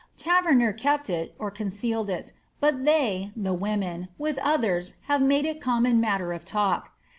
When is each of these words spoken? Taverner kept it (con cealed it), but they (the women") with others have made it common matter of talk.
Taverner 0.17 0.73
kept 0.73 1.11
it 1.11 1.37
(con 1.37 1.67
cealed 1.67 2.09
it), 2.09 2.31
but 2.59 2.85
they 2.85 3.31
(the 3.35 3.53
women") 3.53 4.07
with 4.17 4.39
others 4.39 4.95
have 5.03 5.21
made 5.21 5.45
it 5.45 5.61
common 5.61 5.99
matter 6.01 6.33
of 6.33 6.43
talk. 6.43 6.93